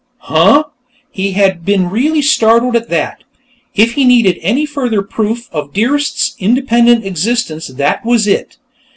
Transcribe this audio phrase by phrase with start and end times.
[0.17, 0.63] "Huh?"
[1.11, 3.23] He had been really startled at that.
[3.75, 8.57] If he needed any further proof of Dearest's independent existence, that was it.